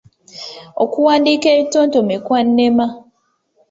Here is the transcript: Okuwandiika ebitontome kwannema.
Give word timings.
Okuwandiika 0.83 1.47
ebitontome 1.53 2.15
kwannema. 2.25 2.85